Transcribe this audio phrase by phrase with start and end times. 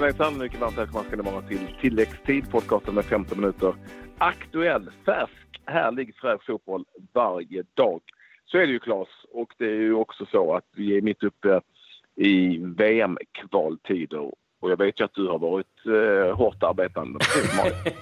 [0.00, 0.38] Hejsan hejsan!
[0.38, 3.74] Mycket varmt välkomna ska ni vara till tilläggstid, podcasten med 15 minuter
[4.18, 8.00] aktuell, färsk, härlig, fräsch fotboll varje dag.
[8.44, 11.22] Så är det ju Claes och det är ju också så att vi är mitt
[11.22, 11.60] uppe
[12.16, 14.30] i VM-kvaltider
[14.60, 17.18] och jag vet ju att du har varit eh, hårt arbetande.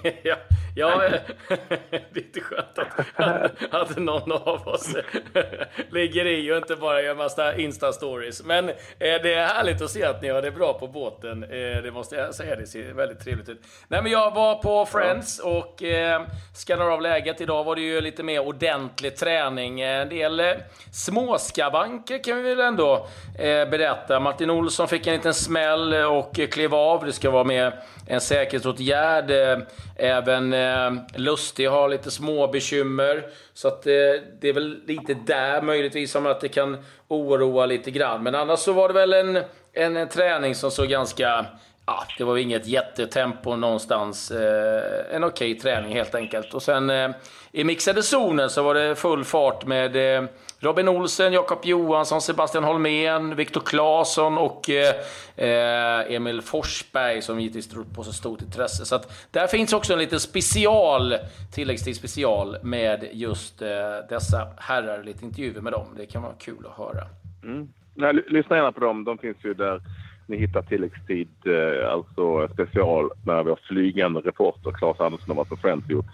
[0.22, 0.36] ja,
[0.74, 1.02] ja
[1.88, 4.96] det är inte skönt att, att någon av oss
[5.90, 8.42] ligger i och inte bara gör massa Insta-stories.
[8.44, 11.42] Men eh, det är härligt att se att ni har det bra på båten.
[11.42, 12.56] Eh, det måste jag säga.
[12.56, 13.62] Det ser väldigt trevligt ut.
[13.88, 16.22] Nej, men jag var på Friends och eh,
[16.54, 17.40] skannade av läget.
[17.40, 19.80] Idag var det ju lite mer ordentlig träning.
[19.80, 20.46] En del eh,
[20.92, 23.06] småskavanker kan vi väl ändå
[23.38, 24.20] eh, berätta.
[24.20, 27.04] Martin Olsson fick en liten smäll och klev av.
[27.04, 29.30] Det ska vara med Eh, en säkerhetsåtgärd.
[29.30, 29.58] Eh,
[29.96, 33.26] även eh, Lustig har lite små bekymmer.
[33.54, 38.22] Så att, det är väl lite där möjligtvis som att det kan oroa lite grann.
[38.22, 41.46] Men annars så var det väl en, en, en träning som såg ganska...
[41.88, 44.30] Ja, det var inget jättetempo någonstans.
[44.30, 46.54] Eh, en okej okay träning helt enkelt.
[46.54, 47.10] Och sen eh,
[47.52, 52.64] i mixade zonen så var det full fart med eh, Robin Olsen, Jakob Johansson, Sebastian
[52.64, 54.94] Holmén, Viktor Claesson och eh,
[55.36, 58.84] eh Emil Forsberg som givetvis drog på så stort intresse.
[58.84, 61.14] Så att där finns också en liten special,
[61.54, 63.68] tilläggstid special med just eh,
[64.08, 65.02] dessa herrar.
[65.02, 65.86] Lite intervjuer med dem.
[65.96, 67.06] Det kan vara kul att höra.
[67.44, 67.68] Mm.
[67.94, 69.04] Nej, lyssna gärna på dem.
[69.04, 69.80] De finns ju där
[70.28, 74.70] ni hittar tilläggstid, eh, alltså special, när vi har flygande reporter.
[74.72, 76.06] Claes Andersson har varit på Friends gjort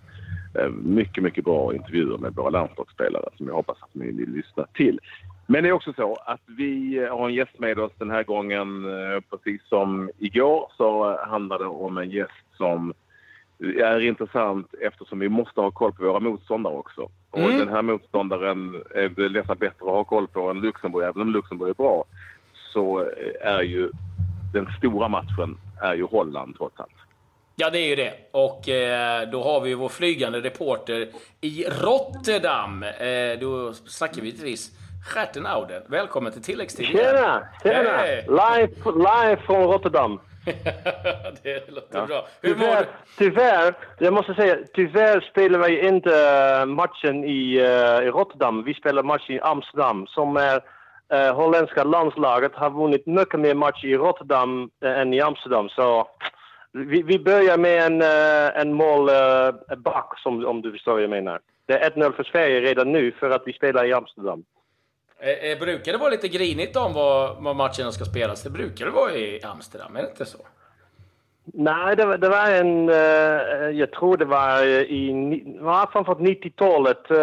[0.59, 4.67] Eh, mycket, mycket bra intervjuer med våra landslagsspelare som jag hoppas att ni vill lyssna
[4.75, 5.01] till.
[5.47, 8.85] Men det är också så att vi har en gäst med oss den här gången.
[8.85, 12.95] Eh, precis som igår så handlar det om en gäst som
[13.79, 17.09] är intressant eftersom vi måste ha koll på våra motståndare också.
[17.33, 17.47] Mm.
[17.47, 21.05] Och den här motståndaren är det nästan bättre att ha koll på än Luxemburg.
[21.05, 22.05] Även om Luxemburg är bra
[22.75, 23.91] så är ju
[24.53, 26.91] den stora matchen är ju Holland trots allt.
[27.57, 28.13] Ja, det är ju det.
[28.31, 31.09] Och eh, då har vi ju vår flygande reporter
[31.41, 32.83] i Rotterdam.
[32.83, 34.71] Eh, då snackar vi givetvis
[35.07, 35.83] Stjärtenauden.
[35.89, 37.49] Välkommen till tilläggstid Tjena!
[37.63, 37.91] Tjena!
[37.91, 38.23] Hey.
[38.23, 40.21] Live, live från Rotterdam.
[41.43, 42.07] det låter ja.
[42.07, 42.27] bra.
[42.43, 42.87] Hur tyvärr,
[43.19, 46.11] tyvärr, jag måste säga, tyvärr spelar vi inte
[46.61, 48.65] eh, matchen i, uh, i Rotterdam.
[48.65, 50.61] Vi spelar matchen i Amsterdam som är
[51.13, 55.69] eh, holländska landslaget har vunnit mycket mer matcher i Rotterdam eh, än i Amsterdam.
[55.69, 56.09] Så
[56.73, 61.03] vi, vi börjar med en, uh, en målback, eh, uh, som, om du förstår vad
[61.03, 61.41] jag menar.
[61.67, 64.45] Det är 1-0 för Sverige redan nu för att vi spelar i Amsterdam.
[65.19, 68.43] Eh, eh, brukar det vara lite grinigt om var, var matcherna ska spelas?
[68.43, 70.39] Det brukar det vara i Amsterdam, är det inte så?
[71.53, 72.89] Nej, det, det var en...
[72.89, 77.19] Uh, jag tror det var eh, i var framförallt 90-talet uh,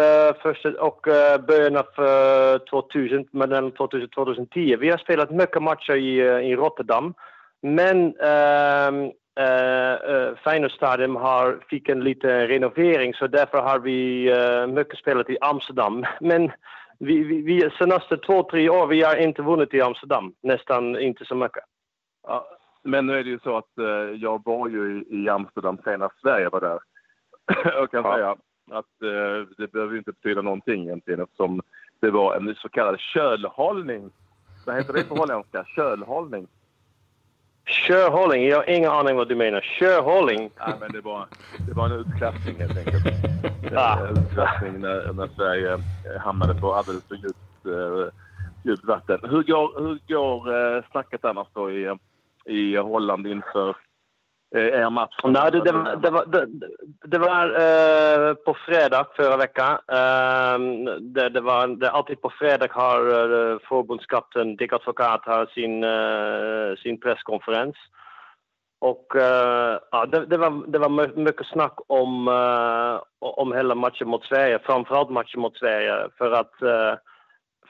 [0.64, 4.76] eh, och uh, början av 2000, mellan 2000-2010.
[4.76, 7.14] Vi har spelat mycket matcher i, i Rotterdam.
[7.62, 15.30] Men ehm, Uh, har, fick en liten renovering så därför har vi uh, mycket spelat
[15.30, 16.04] i Amsterdam.
[16.20, 16.52] Men
[16.98, 20.34] vi, vi, vi senaste två, tre år vi har inte vunnit i Amsterdam.
[20.42, 21.64] Nästan inte så mycket.
[22.82, 26.48] Men nu är det ju så att uh, jag var ju i, Amsterdam senast Sverige
[26.48, 26.78] var där.
[27.64, 28.14] jag kan ja.
[28.14, 28.30] säga
[28.78, 31.60] att uh, det behöver inte betyda någonting egentligen eftersom
[32.00, 34.10] det var en så kallad kölhållning.
[34.66, 35.64] Vad heter det på holländska?
[35.76, 36.48] Kölhållning.
[37.64, 38.48] Körhållning?
[38.48, 39.60] Jag har ingen aning vad du menar.
[39.60, 40.50] Körhållning?
[40.58, 41.26] Nej, men det var,
[41.66, 43.04] det var en utklassning helt enkelt.
[43.76, 44.06] ah.
[44.06, 48.06] En utklassning när, när Sverige eh, hamnade på alldeles för djupt, uh,
[48.64, 49.18] djupt vatten.
[49.22, 51.96] Hur går, hur går uh, snacket annars då i,
[52.44, 53.76] i Holland inför
[54.54, 55.16] eh, er match?
[55.24, 56.46] Nej, det, det, var, det var, det,
[57.04, 59.72] det var uh, på fredag förra veckan.
[59.72, 60.58] Uh,
[61.00, 66.76] det, det, var, det, alltid på fredag har uh, förbundskapten Dick Advokat har sin, uh,
[66.76, 67.76] sin presskonferens.
[68.80, 69.06] Och
[69.90, 72.28] ja, det, det, var, det var mycket snack om,
[73.20, 76.08] om hela matchen mot Sverige, framförallt matchen mot Sverige.
[76.18, 76.52] För att,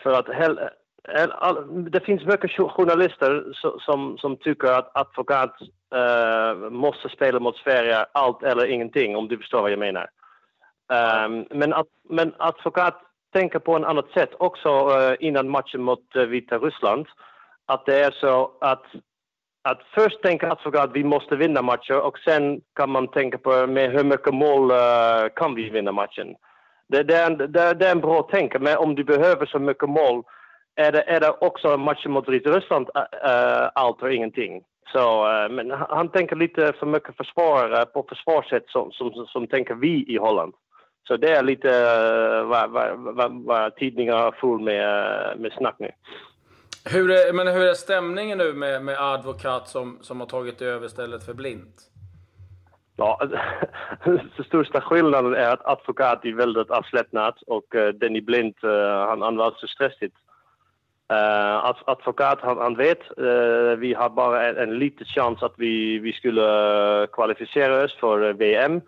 [0.02, 0.60] för att hel,
[1.90, 5.54] det finns mycket journalister som, som tycker att advokat
[5.94, 10.10] uh, måste spela mot Sverige allt eller ingenting, om du förstår vad jag menar.
[11.26, 13.00] Um, men, att, men advokat
[13.32, 17.06] tänker på ett annat sätt också uh, innan matchen mot uh, Vita Ryssland.
[17.66, 18.84] Att det är så att,
[19.62, 23.66] att först tänker advokat att vi måste vinna matchen och sen kan man tänka på
[23.66, 24.70] med hur mycket mål
[25.36, 26.34] kan vi vinna matchen.
[26.88, 29.88] Det, det, är, det, det är en bra tänk, men om du behöver så mycket
[29.88, 30.24] mål
[30.76, 34.62] är det, är det också matchen mot Ryssland uh, allt och ingenting.
[34.92, 39.74] Så, uh, men han tänker lite för mycket försvar, på försvarssätt som, som, som, tänker
[39.74, 40.54] vi i Holland.
[41.08, 45.76] Så det är lite uh, vad, vad, vad, vad tidningar har full med, med snack
[45.78, 45.90] nu.
[46.84, 50.88] Hur är, men hur är stämningen nu med, med Advokat som, som har tagit över
[50.88, 51.88] stället för Blint?
[52.96, 53.20] Ja,
[54.04, 57.64] den största skillnaden är att Advokat är väldigt avslappnad och
[57.94, 58.54] Danny Blind,
[59.08, 60.10] han, han var så stressad.
[61.12, 65.98] Uh, advokat, han, han vet, uh, vi har bara en, en liten chans att vi,
[65.98, 68.80] vi skulle kvalificera oss för VM.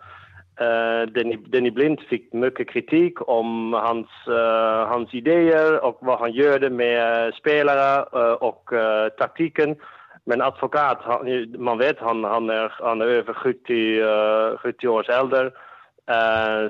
[0.61, 6.31] Uh, Danny, Danny Blind fick mycket kritik om hans, uh, hans idéer och vad han
[6.31, 8.69] gjorde med spelare uh, och
[9.17, 9.75] taktiken.
[10.25, 15.51] Men advokat, han, man vet han, han, är, han är över 70, 70 års äldre.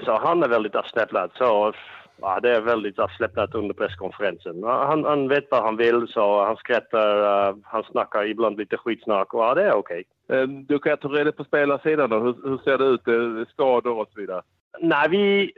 [0.06, 1.31] så han är väldigt avslappnad.
[1.38, 1.74] Så
[2.22, 4.64] ja, det är väldigt avslappnat under presskonferensen.
[4.64, 9.44] Han, han vet vad han vill, så han skrattar, han snackar ibland lite skitsnack och
[9.44, 10.04] ja, det är okej.
[10.28, 10.42] Okay.
[10.42, 12.20] Eh, du kan ta reda på spelarsidan då.
[12.20, 13.08] Hur, hur ser det ut?
[13.08, 14.42] Eh, skador och så vidare?
[14.80, 15.52] Nej, vi,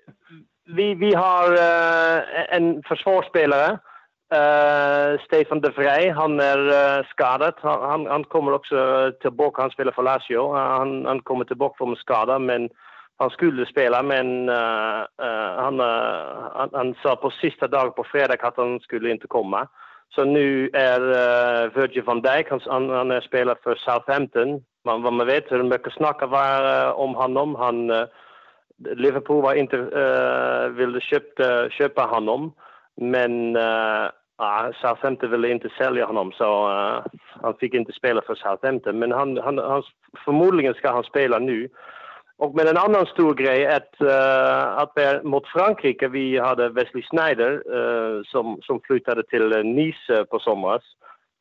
[0.66, 1.58] vi, vi har
[2.50, 3.80] en försvarsspelare.
[4.34, 7.54] Uh, Stefan de Vrij, han är uh, skadad.
[7.62, 9.62] Han, han, han, kommer också tillbaka.
[9.62, 10.54] Han spelar för Lazio.
[10.54, 12.70] Han, han kommer tillbaka från skada, men
[13.18, 14.04] han skulle spela.
[14.04, 18.80] Men eh, eh, han, eh, han, han sa på sista dagen på fredag att han
[18.80, 19.68] skulle inte komma.
[20.16, 24.64] Så nu är uh, Virgil van Dijk, han, han, han är spelare för Southampton.
[24.86, 27.56] Man, vad man vet hur mycket snack var uh, om honom.
[27.56, 28.06] Han, uh,
[28.96, 32.54] Liverpool var inte, uh, ville köpte, köpa honom.
[32.96, 34.10] Men uh,
[34.82, 36.68] Southampton ville inte sälja honom så
[37.42, 39.00] han fick inte spela för Southampton.
[39.00, 39.84] Men han, han, han,
[40.26, 41.70] förmodligen ska han spela nu.
[42.40, 46.70] Och med en annan stor grej är att, uh, att vi mot Frankrike, vi hade
[46.70, 50.84] Wesley Sneijder uh, som, som flyttade till Nice på somras.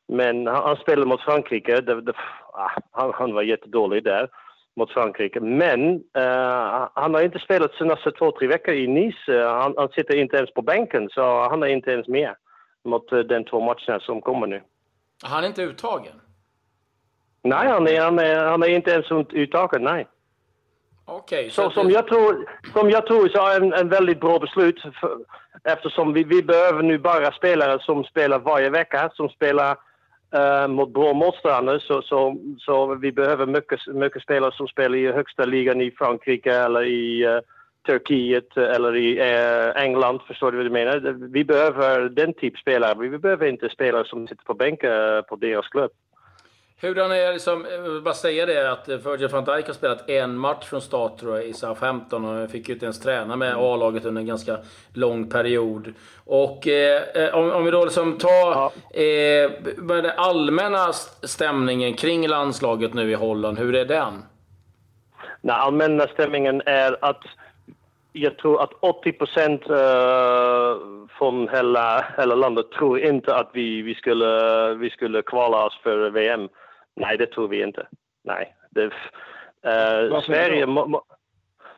[0.07, 2.13] Men han, han spelade mot Frankrike, det, det,
[2.53, 4.29] ah, han, han, var jättedålig där
[4.75, 5.39] mot Frankrike.
[5.39, 9.43] Men uh, han har inte spelat senaste två, tre veckor i Nice.
[9.43, 12.35] Han, han, sitter inte ens på bänken, så han är inte ens med
[12.85, 14.61] mot den två matcherna som kommer nu.
[15.23, 16.21] Han är inte uttagen?
[17.43, 20.07] Nej, han är, han är, han är inte ens uttagen, nej.
[21.09, 24.39] Okay, så, så som, jag tror, som jag tror så är en, en väldigt bra
[24.39, 25.17] beslut för,
[25.63, 29.77] eftersom vi, vi behöver nu bara spelare som spelar varje vecka, som spelar
[30.37, 31.79] uh, mot bra motståndare.
[31.79, 36.53] Så, så, så vi behöver mycket, mycket spelare som spelar i högsta ligan i Frankrike
[36.53, 37.39] eller i uh,
[37.85, 40.21] Turkiet eller i uh, England.
[40.27, 41.29] Förstår du vad jag menar?
[41.31, 43.09] Vi behöver den typ spelare.
[43.09, 45.91] Vi behöver inte spelare som sitter på bänken på deras klubb.
[46.81, 50.37] Hurdan är liksom, jag vill bara säga det att Virgil van Dijk har spelat en
[50.37, 53.63] match från start tror jag, i Southampton och fick ju inte ens träna med mm.
[53.63, 54.57] A-laget under en ganska
[54.93, 55.93] lång period.
[56.25, 58.71] Och eh, om, om, vi då liksom tar ja.
[59.01, 59.51] eh,
[59.87, 60.93] den allmänna
[61.23, 64.25] stämningen kring landslaget nu i Holland, hur är den?
[65.41, 67.23] Den allmänna stämningen är att
[68.17, 73.95] jag tror att 80 procent uh, från hela, hela landet tror inte att vi, vi,
[73.95, 76.49] skulle, vi skulle kvala oss för VM.
[76.95, 77.87] Nej, det tror vi inte.
[78.23, 78.55] Nej.
[78.69, 80.65] Det, uh, Sverige...
[80.65, 81.03] Må,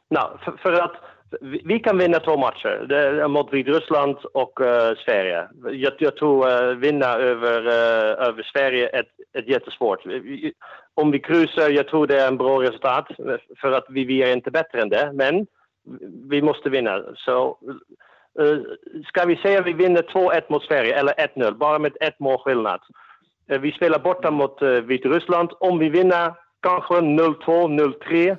[0.10, 0.96] no, för, för, att
[1.42, 2.86] vi, vi, kan vinna två matcher.
[2.90, 5.48] Det mot Vitryssland och uh, Sverige.
[5.72, 9.04] Jag, jag tror uh, vinna över, uh, över Sverige är
[9.34, 10.00] ett jättesvårt.
[10.94, 13.08] Om vi kryssar, jag tror det är en bra resultat.
[13.62, 15.12] För att vi, vi är inte bättre än det.
[15.14, 15.48] Men
[16.30, 17.04] vi måste vinna.
[17.16, 17.58] Så
[19.08, 22.38] ska vi säga att vi vinner 2-1 mot Sverige eller 1-0, bara med ett mål
[22.38, 22.80] skillnad.
[23.50, 25.50] Eh, vi spelar borta mot uh, Vitryssland.
[25.60, 28.38] Om vi vinner kanske 0-2, 0-3.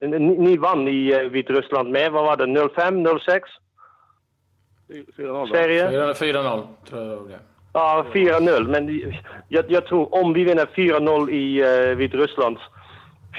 [0.00, 3.40] Ni, ni vann i uh, Vitryssland med, vad var det, 0-5, 0-6?
[5.16, 5.48] 4-0.
[5.48, 5.88] Sverige?
[5.90, 7.38] 4-0 tror jag det
[7.72, 8.68] Ja, 4-0.
[8.68, 9.12] Men
[9.48, 12.58] jag, jag, tror om vi vinner 4-0 i uh, Vitryssland,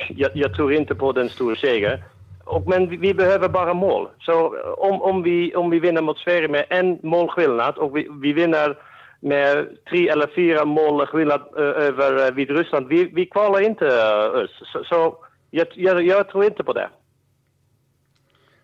[0.09, 2.03] jag, jag, tror inte på den stora seger.
[2.45, 4.09] Och, men vi, vi, behöver bara mål.
[4.19, 8.33] Så om, om, vi, om vi vinner mot Sverige med en målskillnad och vi, vi
[8.33, 8.77] vinner
[9.19, 12.87] med tre eller fyra mål skillnad uh, över uh, Vitryssland.
[12.87, 14.63] Vi, vi kvalar inte uh, oss.
[14.73, 15.15] Så, så
[15.51, 16.89] jag, jag, jag, tror inte på det.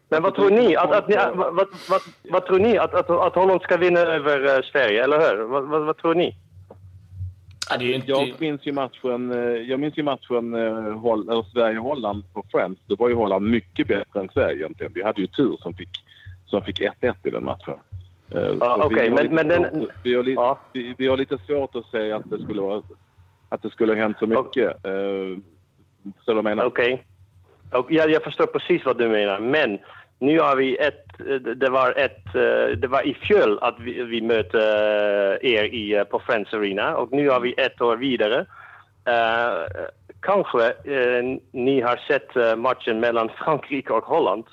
[0.10, 0.76] Men vad tror ni?
[0.76, 1.68] Att, att, att vad, vad,
[2.24, 2.78] vad, tror ni?
[2.78, 5.44] Att, att, att Holland ska vinna över uh, Sverige, eller hur?
[5.44, 6.36] Vad, vad, vad tror ni?
[7.70, 8.12] Ja, inte...
[8.12, 9.32] Jag minns ju matchen,
[9.68, 12.80] jag minns ju matchen uh, Sverige-Holland på Friends.
[12.88, 14.92] Då var ju Holland mycket bättre än Sverige egentligen.
[14.96, 15.90] Vi hade ju tur som fick,
[16.46, 17.76] som fick 1-1 i den matchen.
[18.60, 19.88] Ja, okay, men, men den...
[20.04, 20.60] vi, har lite, ja.
[20.74, 22.82] vi, vi, har lite svårt att säga att det skulle, vara,
[23.50, 24.46] att det skulle ha hänt så mycket.
[24.78, 24.92] Okay.
[24.92, 25.38] Uh,
[26.26, 26.66] så du menar?
[26.66, 27.06] Okej.
[27.74, 27.98] Okay.
[27.98, 29.40] Ja, jag förstår precis vad du menar.
[29.40, 29.80] Men
[30.20, 31.06] nu har vi ett...
[31.56, 32.34] Det var, ett,
[32.82, 34.58] det var i fjol att vi, vi mötte
[35.42, 38.46] er i, på Friends Arena och nu har vi ett år vidare.
[39.10, 39.88] Uh,
[40.22, 44.44] kanske uh, ni har sett matchen mellan Frankrike och Holland.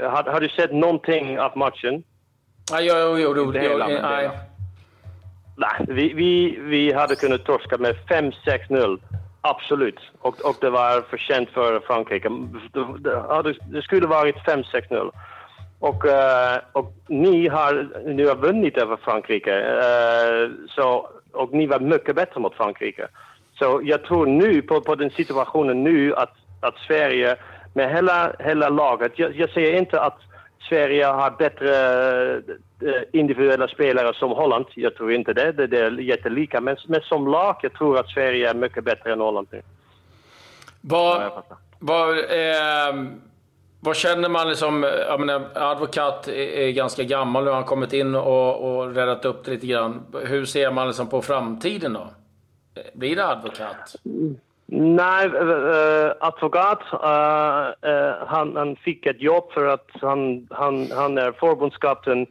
[0.00, 2.02] Har, har du sett någonting av matchen?
[2.70, 4.30] Jag, jag, jag, nej.
[5.56, 9.00] Nej, vi, vi, vi hade kunnat torska med 5-6-0.
[9.50, 10.00] Absolut.
[10.18, 12.28] Och, och det var förtjänt för Frankrike.
[12.72, 12.84] Det,
[13.42, 15.10] det, det skulle varit 5-6-0.
[15.78, 19.54] Och, eh, och ni har ni har vunnit över Frankrike.
[19.60, 23.08] Eh, så, och ni var mycket bättre mot Frankrike.
[23.58, 27.36] Så jag tror nu på, på den situationen nu att, att Sverige
[27.74, 29.12] med hela, hela laget.
[29.18, 30.18] Jag, jag säger inte att
[30.68, 31.70] Sverige har bättre
[32.82, 34.66] uh, individuella spelare som Holland.
[34.74, 35.52] Jag tror inte det.
[35.52, 36.60] Det, det är jättelika.
[36.60, 39.62] Men, men som lag, jag tror att Sverige är mycket bättre än Holland nu.
[40.80, 41.32] Vad,
[41.78, 42.94] vad, eh,
[43.80, 44.82] vad känner man liksom?
[44.82, 47.50] Jag menar, advokat är ganska gammal nu.
[47.50, 50.02] Han har kommit in och, och räddat upp det lite grann.
[50.24, 52.08] Hur ser man liksom på framtiden då?
[52.94, 53.96] Blir det advokat?
[54.68, 56.82] Nej, äh, advokat.
[56.92, 62.26] Äh, äh, han, han, fick ett jobb för att han, han, han är förbundskapten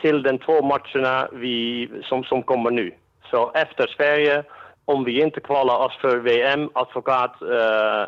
[0.00, 2.92] till de två matcherna vi, som, som kommer nu.
[3.30, 4.44] Så efter Sverige
[4.84, 7.36] om vi inte kvalar oss för VM, advokat,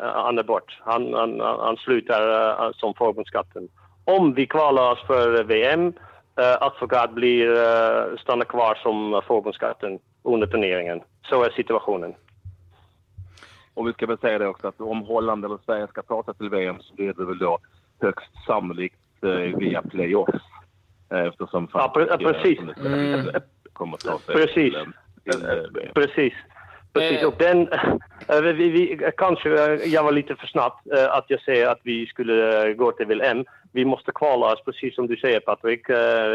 [0.01, 0.77] han är bort.
[0.79, 3.67] Han, han, han slutar som förbundskapten.
[4.05, 5.93] Om vi kvalar oss för VM, uh,
[6.59, 7.47] advokat blir,
[8.17, 11.01] stannar kvar som förbundskapten under turneringen.
[11.29, 12.15] Så är situationen.
[13.73, 16.33] Och vi ska väl säga det också att om Holland eller Sverige ska ta sig
[16.33, 17.57] till VM så blir det väl då
[18.01, 18.99] högst sannolikt
[19.57, 20.43] via playoffs.
[21.09, 22.59] Eftersom ja, precis.
[22.59, 23.29] Mm.
[23.73, 24.73] kommer ta sig precis.
[24.73, 24.93] till,
[25.23, 26.33] till Precis.
[26.93, 27.69] Precis, och den,
[28.57, 29.49] vi, vi, kanske
[29.85, 30.73] jag var lite för snabb
[31.09, 33.45] att jag säger att vi skulle gå till VM.
[33.71, 35.89] Vi måste kvala oss, precis som du säger Patrik.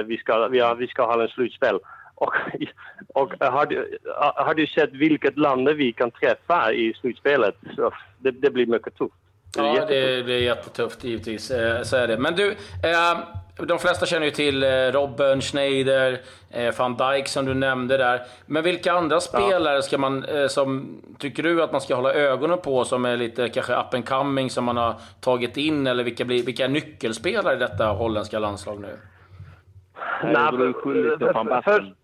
[0.06, 1.78] Vi ska, vi, har, vi ska ha en slutspel.
[2.14, 2.34] Och,
[3.12, 7.54] och har, du, har du sett vilket land vi kan träffa i slutspelet?
[7.76, 9.14] Så det, det blir mycket tufft.
[9.54, 11.47] Det ja, det blir jättetufft givetvis.
[11.83, 12.19] Så är det.
[12.19, 12.54] Men du,
[13.57, 18.23] de flesta känner ju till eh, Robben, Schneider, eh, van Dijk som du nämnde där.
[18.47, 22.59] Men vilka andra spelare ska man, eh, som tycker du att man ska hålla ögonen
[22.59, 25.87] på som är lite kanske up and coming som man har tagit in?
[25.87, 28.99] Eller vilka, blir, vilka är nyckelspelare i detta holländska landslag nu?
[30.25, 31.95] Nej, det är van Basten.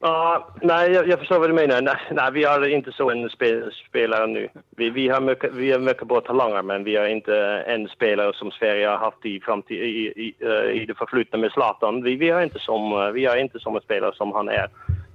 [0.00, 1.82] Ja, nej, jag, jag, förstår vad du menar.
[1.82, 4.48] Nej, nej, vi har inte så en spel, spelare nu.
[4.76, 7.36] Vi, vi, har mycket, vi har mycket bra talanger, men vi har inte
[7.66, 10.34] en spelare som Sverige har haft i, framtid, i, i,
[10.82, 12.02] i det förflutna med Zlatan.
[12.02, 14.68] Vi, vi, har inte som, vi har inte som en spelare som han är.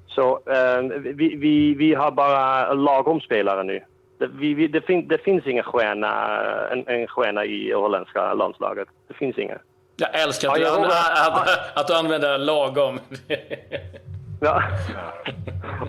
[0.07, 3.83] Så uh, vi, vi, vi har bara lagom spelare nu.
[4.17, 6.39] Det, vi, det, fin, det finns ingen stjärna,
[6.71, 8.87] en, en stjärna i holländska landslaget.
[9.07, 9.59] Det finns ingen.
[9.95, 12.99] Jag älskar att, ja, du, att, att, att du använder lagom.
[14.43, 14.63] Ja.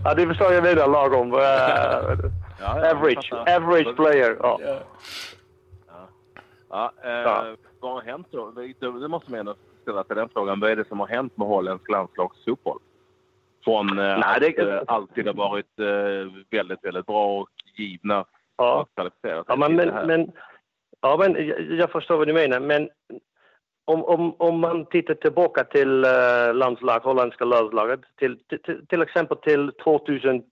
[0.05, 1.33] ja, det förstår jag menar lagom.
[1.33, 1.41] Uh,
[2.61, 4.37] ja, average, average player.
[4.41, 4.61] Ja.
[4.63, 4.79] Ja.
[6.71, 7.57] Ja, eh, ja.
[7.81, 8.51] Vad har hänt då?
[8.51, 10.61] Det måste man ändå ställa till den frågan.
[10.61, 12.79] Vad är det som har hänt med holländsk landslagsfotboll?
[13.65, 14.49] Från eh, Nej, det...
[14.49, 18.25] att eh, alltid har varit eh, väldigt, väldigt bra och givna
[18.57, 18.87] ja.
[19.47, 20.33] Ja, men, men, men,
[21.01, 22.61] ja, men jag, jag förstår vad du menar.
[22.61, 22.89] Men
[23.85, 29.37] om, om, om man tittar tillbaka till uh, landslag, holländska landslaget, till, till, till exempel
[29.37, 30.45] till 2012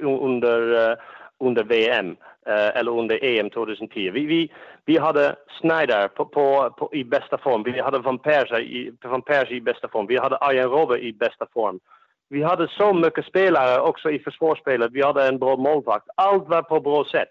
[0.00, 0.96] under, uh,
[1.40, 2.16] under VM
[2.48, 4.10] uh, eh, eller under EM 2010.
[4.10, 4.52] Vi, vi,
[4.84, 9.22] vi hade Snyder på, på, på, i bästa form, vi hade Van Persie i, Van
[9.22, 11.80] Persie i bästa form, vi hade Arjen Robben i bästa form.
[12.28, 16.06] Vi hade så mycket spelare också i försvarsspelet, vi hade en bra målvakt.
[16.16, 17.30] Allt var på bra sätt.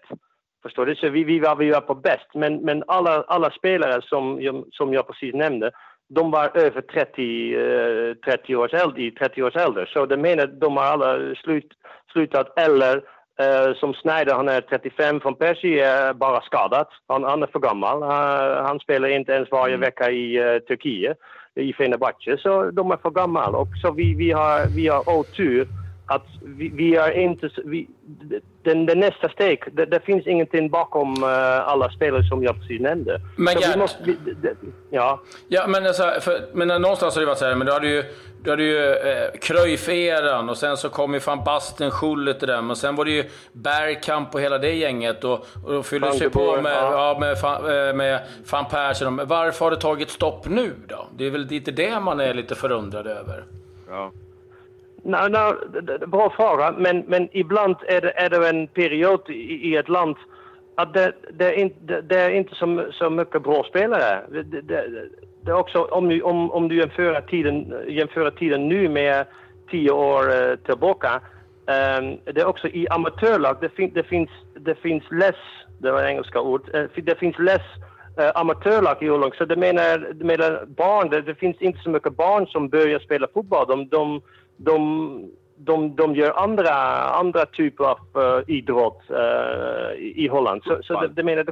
[0.62, 0.94] Förstår du?
[0.94, 2.26] Så vi, vi, var, vi var på bäst.
[2.34, 4.40] Men, men alla, alla spelare som,
[4.72, 5.70] som jag precis nämnde,
[6.14, 9.86] de var över 30, eh, 30 års äldre, 30 års äldre.
[9.86, 11.72] Så det menar de har alla slut,
[12.12, 12.96] slutat eller
[13.40, 16.86] eh, som Snyder, han är 35, från Persie är bara skadad.
[17.08, 18.02] Han, han är för gammal.
[18.02, 19.80] Han, han spelar inte ens varje mm.
[19.80, 21.18] vecka i uh, Turkiet,
[21.54, 22.38] i Fenerbahce.
[22.38, 23.46] Så de är för gamla.
[23.46, 25.66] Och så vi, vi har, vi har otur
[26.06, 27.50] att vi, vi är inte...
[27.64, 27.88] Vi,
[28.62, 32.80] den, den nästa steg, det, det, finns ingenting bakom uh, alla spelare som jag precis
[32.80, 33.20] nämnde.
[33.36, 34.54] Men, så vi måste, vi, det,
[34.90, 35.20] ja.
[35.48, 38.04] ja, men, alltså, för, men någonstans har det varit så här, men du hade ju,
[38.42, 42.70] du hade ju eh, Cruyff-eran och sen så kom ju van Basten, Schullet och dem
[42.70, 46.30] och sen var det ju Bergkamp och hela det gänget och, och då fylldes ju
[46.30, 47.14] på med, ja.
[47.14, 49.20] ja med, eh, med van Persson.
[49.24, 51.06] Varför har det tagit stopp nu då?
[51.16, 53.44] Det är väl lite det man är lite förundrad över.
[53.88, 54.12] Ja.
[55.04, 55.54] No, no,
[56.06, 60.16] bra fråga, men, men ibland är det, är det en period i, i ett land
[60.74, 64.22] att det, det, är inte, det är inte så, så mycket bra spelare.
[64.28, 64.84] Det, det,
[65.44, 69.26] det är också, om, om, om du jämför tiden, jämför tiden nu med
[69.70, 74.74] tio år eh, tillbaka, um, det är också i amatörlag, det, fin, det, finns, det
[74.74, 75.36] finns less,
[75.78, 77.62] det var engelska ord, eh, det finns less
[78.20, 79.32] uh, amatörlag i Ullång.
[79.32, 82.98] Så det menar, det menar barn, det, det, finns inte så mycket barn som börjar
[82.98, 83.66] spela fotboll.
[83.68, 84.20] De, de,
[84.56, 86.74] de, de, de gör andra,
[87.10, 90.62] andra typer av uh, idrott uh, i, i Holland.
[90.64, 91.46] Så, så det, det menar...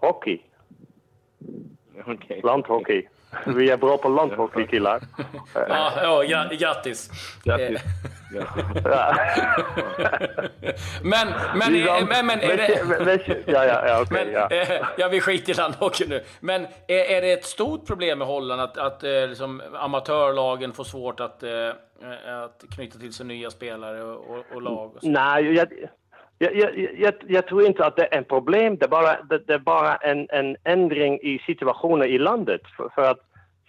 [0.00, 0.38] Hockey.
[2.06, 2.40] Okay.
[2.42, 3.06] Landhockey.
[3.46, 5.02] Vi är bra på landhockey, killar.
[5.54, 7.10] Ja, ja grattis.
[7.44, 7.82] Grattis.
[11.02, 11.72] men, men,
[12.08, 13.42] men, men, är det...
[13.46, 14.48] Ja, ja, ja, okay, men, ja.
[14.98, 16.20] ja, vi skiter i landhockey nu.
[16.40, 21.20] Men är, är det ett stort problem i Holland att, att liksom, amatörlagen får svårt
[21.20, 21.42] att,
[22.26, 24.96] att knyta till sig nya spelare och, och, och lag?
[24.96, 25.68] Och Nej, jag,
[26.42, 28.76] jag, jag, jag, tror inte att det är ett problem.
[28.76, 32.60] Det är bara, det, det är bara en, en, ändring i situationen i landet.
[32.76, 33.18] För, för, att,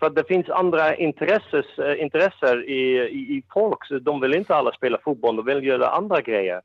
[0.02, 3.80] för att det finns andra intresses, äh, intresser i, i, i folk.
[4.02, 6.62] De vill inte alla spela fotboll, de vill göra andra grejer.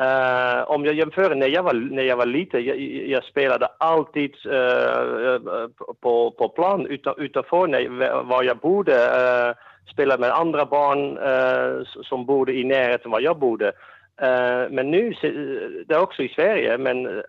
[0.00, 4.34] Uh, om jag jämför när jag var, när jag var liten, jag, jag spelade alltid
[4.46, 5.68] uh,
[6.00, 8.92] på, på plan utan, utanför när, var jag bodde.
[8.92, 9.54] Uh,
[9.92, 11.18] spelade med andra barn
[11.84, 13.72] som bodde i närheten var jag bodde.
[14.22, 15.14] Uh, men nu,
[15.86, 17.22] det är också i Sverige, men uh,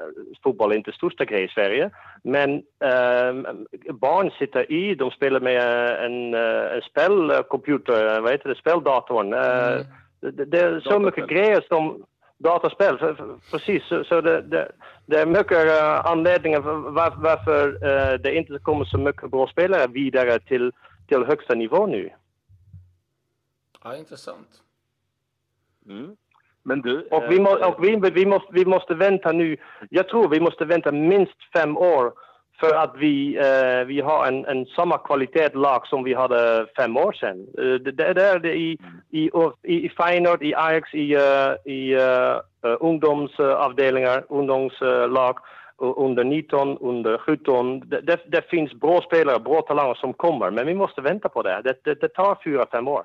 [0.44, 1.90] fotboll är inte största grej i Sverige.
[2.24, 3.54] Men uh,
[3.94, 5.62] barn sitter i, de spelar med
[6.06, 9.34] en, en spelcomputer, vad heter det, speldatorn.
[9.34, 9.86] Mm.
[10.20, 12.06] Det, det, är så mycket grejer som
[12.38, 12.98] dataspel,
[13.52, 13.84] precis.
[13.84, 14.72] Så, så det, det,
[15.06, 17.78] det, är mycket anledningar var, varför
[18.18, 20.72] det inte kommer så mycket bra spelare vidare till,
[21.08, 22.10] till högsta nivå nu.
[23.84, 24.48] Ja, intressant.
[25.90, 26.16] Mm.
[26.64, 29.58] Men du, och vi, må, och vi, vi, måste, vi måste vänta nu.
[29.90, 32.14] Jag tror vi måste vänta minst fem år
[32.60, 36.98] för att vi, uh, vi har en, en samma kvalitet lag som vi hade fem
[36.98, 37.48] år sedan.
[37.60, 38.78] Uh, det, det är det i,
[39.10, 39.30] i,
[39.64, 41.98] i, i Feyenoord, i Ajax, i, uh, i
[42.80, 45.38] ungdomsavdelningar, ungdomslag
[45.78, 47.80] under 19, under 17.
[47.80, 51.44] Det, det, det, finns bra spelare, bra talanger som kommer, men vi måste vänta på
[51.44, 51.62] det.
[51.64, 53.04] Det, det, det tar fyra, fem år.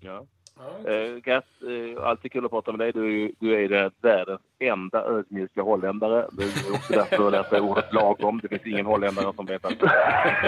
[0.00, 0.24] Ja.
[0.58, 2.92] Uh, Gert, uh, alltid kul att prata med dig.
[2.92, 6.26] Du, du är det världens enda ödmjuka holländare.
[6.32, 8.40] Det är också därför lärt dig ordet lagom.
[8.42, 9.88] Det finns ingen holländare som vet att du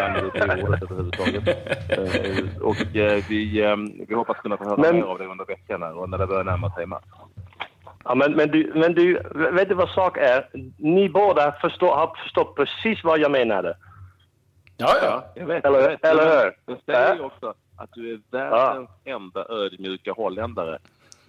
[0.00, 1.48] använder det ordet överhuvudtaget.
[1.98, 2.76] Uh, och
[3.28, 6.10] vi, um, vi hoppas kunna få höra men, mer av dig under veckan här och
[6.10, 7.04] när det börjar närma sig match.
[8.04, 10.48] Ja, men, men, du, men du, vet du vad sak är?
[10.78, 13.76] Ni båda förstår, har förstått precis vad jag menade.
[14.76, 15.24] Ja, ja.
[15.34, 15.64] Jag vet.
[15.64, 16.04] Eller, jag vet.
[16.04, 16.52] eller hur?
[16.66, 19.14] Jag säger ju också att du är världens ja.
[19.14, 20.78] enda ödmjuka holländare.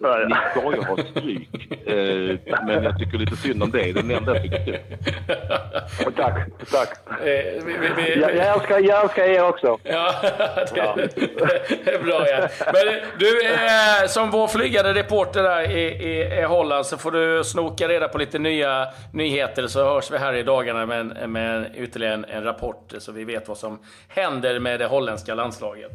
[0.02, 0.28] Ja, ja.
[0.28, 3.92] Ni ska ju ha stryk, eh, men jag tycker lite synd om dig.
[3.92, 6.16] Det är den enda jag tycker synd.
[6.16, 7.20] Tack, tack.
[7.20, 9.78] Eh, vi, vi, vi, jag, jag, älskar, jag älskar er också.
[9.82, 10.96] Ja, det, ja.
[10.96, 12.28] det är bra.
[12.28, 12.48] Ja.
[12.64, 17.44] Men du, eh, som vår flygande reporter där i, i, i, Holland så får du
[17.44, 21.70] snoka reda på lite nya nyheter så hörs vi här i dagarna med, en, med
[21.76, 25.92] ytterligare en, en rapport så vi vet vad som händer med det holländska landslaget.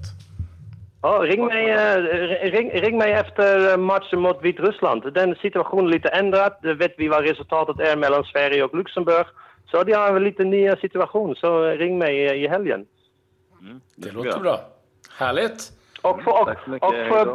[1.05, 1.97] Ja, ring, mig, eh,
[2.51, 5.13] ring, ring mig efter matchen mot Vitryssland.
[5.13, 6.53] Den situationen är lite ändrad.
[6.61, 9.25] Vet vi vad resultatet är mellan Sverige och Luxemburg.
[9.71, 12.85] Så det är en lite ny situation, så ring mig i helgen.
[13.61, 14.59] Mm, det, det låter bra.
[15.17, 15.71] Härligt!
[16.01, 16.49] Och, för, och,
[16.81, 17.25] och för,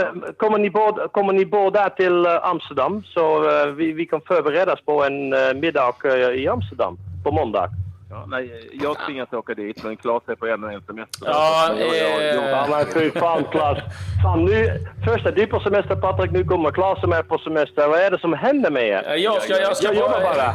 [0.00, 4.72] äh, kommer, ni båda, kommer ni båda till Amsterdam så äh, vi, vi kan förbereda
[4.72, 5.94] oss på en äh, middag
[6.34, 7.70] i Amsterdam på måndag.
[8.10, 11.26] Ja, nej, jag tvingas åka dit, men Claes är på ännu en semester.
[11.26, 12.34] Ja, eh...
[12.34, 13.78] ja men fy fan Claes.
[14.22, 17.88] Fan, nu, först är du på semester Patrik, nu kommer Claes som är på semester.
[17.88, 19.16] Vad är det som händer med er?
[19.16, 20.54] Jag ska, jag ska jag jobbar bara.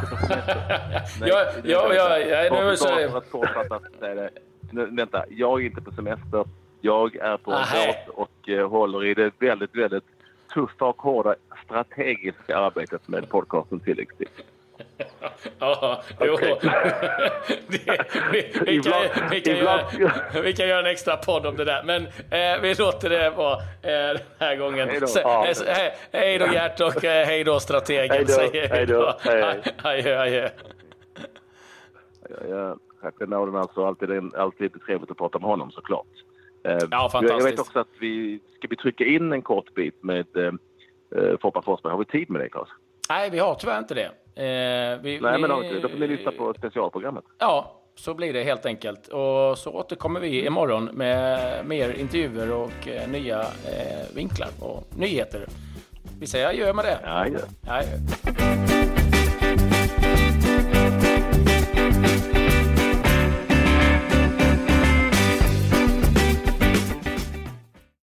[1.20, 2.88] Nej, ja, ja, ja, ja, nu så...
[4.70, 6.44] Vänta, jag är inte på semester.
[6.80, 10.04] Jag är på en båt och uh, håller i det väldigt, väldigt
[10.54, 14.28] tuffa och hårda strategiska arbetet med podcasten Tilläggstid.
[15.58, 16.36] Ja, jo.
[17.68, 17.78] vi,
[18.66, 19.80] vi, kan, vi, kan göra,
[20.42, 21.82] vi kan göra en extra podd om det där.
[21.82, 24.88] Men eh, vi låter det vara eh, den här gången.
[24.88, 25.46] Hej då, ja.
[25.46, 28.10] eh, hej då Gert och eh, hej då strategen.
[28.10, 28.58] Hej då.
[28.70, 29.14] Hej då.
[29.82, 30.48] Adjö, adjö.
[32.50, 33.86] Ja, Jacques Nauden alltså.
[33.86, 36.06] Alltid, alltid trevligt att prata med honom såklart.
[36.64, 37.44] Eh, ja, fantastiskt.
[37.44, 40.52] Jag vet också att vi ska vi trycka in en kort bit med eh
[41.40, 41.90] Foppa Forsberg.
[41.90, 42.68] Har vi tid med det, Claes?
[43.08, 44.10] Nej, vi har tyvärr inte det.
[44.36, 44.44] Eh,
[45.02, 47.24] vi, Nej, men då, då får ni lyssna på specialprogrammet.
[47.38, 49.08] Ja, så blir det helt enkelt.
[49.08, 55.46] Och så återkommer vi imorgon med mer intervjuer och eh, nya eh, vinklar och nyheter.
[56.20, 56.98] Vi säger adjö med det.
[57.02, 57.38] Ja, adjö.
[57.66, 58.43] adjö.